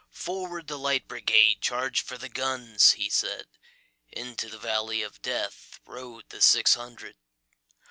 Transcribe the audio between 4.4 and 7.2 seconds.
the valley of DeathRode the six hundred.